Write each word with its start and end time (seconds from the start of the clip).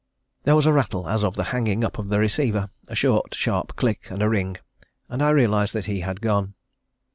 There 0.45 0.55
was 0.55 0.65
a 0.65 0.73
rattle 0.73 1.07
as 1.07 1.23
of 1.23 1.35
the 1.35 1.43
hanging 1.53 1.83
up 1.83 1.99
of 1.99 2.09
the 2.09 2.17
receiver, 2.17 2.71
a 2.87 2.95
short 2.95 3.35
sharp 3.35 3.75
click 3.75 4.09
and 4.09 4.23
a 4.23 4.29
ring, 4.29 4.57
and 5.09 5.21
I 5.21 5.29
realised 5.29 5.73
that 5.73 5.85
he 5.85 5.99
had 5.99 6.21
gone. 6.21 6.55